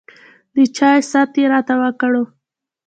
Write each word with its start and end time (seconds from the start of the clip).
د 0.55 0.57
چاے 0.77 0.99
ست 1.11 1.31
يې 1.39 1.45
راته 1.53 1.73
وکړو 1.81 2.23